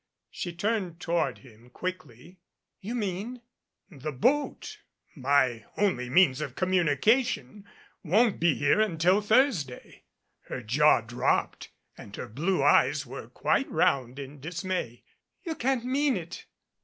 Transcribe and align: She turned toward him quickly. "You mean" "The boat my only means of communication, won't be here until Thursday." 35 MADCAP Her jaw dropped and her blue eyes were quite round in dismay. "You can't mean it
She 0.31 0.51
turned 0.51 0.99
toward 0.99 1.37
him 1.37 1.69
quickly. 1.69 2.39
"You 2.79 2.95
mean" 2.95 3.43
"The 4.05 4.11
boat 4.11 4.79
my 5.15 5.65
only 5.77 6.09
means 6.09 6.41
of 6.41 6.55
communication, 6.55 7.65
won't 8.03 8.39
be 8.39 8.55
here 8.55 8.81
until 8.81 9.21
Thursday." 9.21 10.01
35 10.47 10.49
MADCAP 10.49 10.49
Her 10.49 10.61
jaw 10.63 11.01
dropped 11.01 11.69
and 11.99 12.15
her 12.15 12.27
blue 12.27 12.63
eyes 12.63 13.05
were 13.05 13.27
quite 13.27 13.69
round 13.69 14.17
in 14.17 14.39
dismay. 14.39 15.03
"You 15.43 15.53
can't 15.53 15.85
mean 15.85 16.17
it 16.17 16.47